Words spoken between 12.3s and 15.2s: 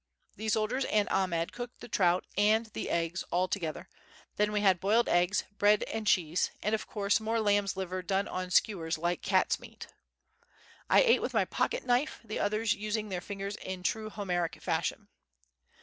others using their fingers in true Homeric fashion.